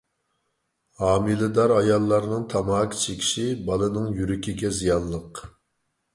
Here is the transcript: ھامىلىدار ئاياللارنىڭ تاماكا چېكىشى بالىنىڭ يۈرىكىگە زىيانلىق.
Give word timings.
ھامىلىدار 1.01 1.73
ئاياللارنىڭ 1.75 2.47
تاماكا 2.55 2.99
چېكىشى 3.03 3.47
بالىنىڭ 3.69 4.09
يۈرىكىگە 4.23 4.75
زىيانلىق. 4.81 5.45